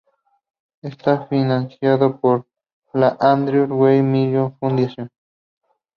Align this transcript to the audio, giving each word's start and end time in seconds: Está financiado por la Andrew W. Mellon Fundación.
Está 0.81 1.27
financiado 1.27 2.19
por 2.19 2.47
la 2.91 3.15
Andrew 3.19 3.67
W. 3.67 4.01
Mellon 4.01 4.57
Fundación. 4.57 5.11